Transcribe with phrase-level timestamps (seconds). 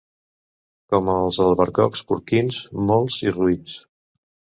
[0.93, 2.57] Com els albercocs porquins,
[2.91, 3.77] molts i roïns.